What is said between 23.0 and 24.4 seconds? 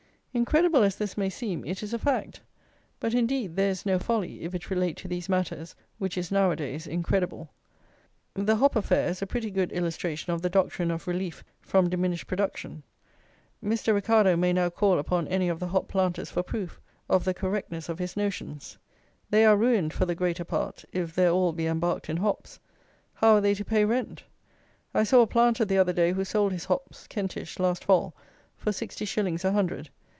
How are they to pay rent?